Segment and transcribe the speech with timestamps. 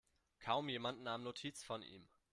[0.39, 2.09] Kaum jemand nahm Notiz von ihm.